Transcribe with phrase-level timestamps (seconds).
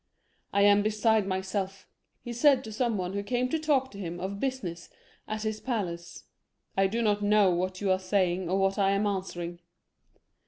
[0.51, 1.87] "I am beside myself,"
[2.23, 4.89] he said to some one who came to talk to him of business
[5.27, 6.23] at his palace;"
[6.75, 9.59] I do not know what you are saying or what I am answering."